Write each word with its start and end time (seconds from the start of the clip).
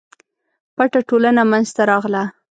پټه 0.75 0.99
ټولنه 1.09 1.41
منځته 1.51 1.81
راغله. 1.91 2.23